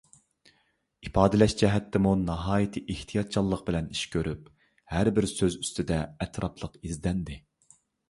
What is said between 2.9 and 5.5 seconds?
ئېھتىياتچانلىق بىلەن ئىش كۆرۈپ، ھەربىر